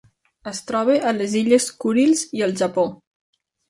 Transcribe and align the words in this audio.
Es 0.51 0.61
troba 0.69 0.95
a 1.11 1.13
les 1.19 1.37
Illes 1.43 1.69
Kurils 1.85 2.27
i 2.41 2.47
el 2.51 2.61
Japó. 2.65 2.91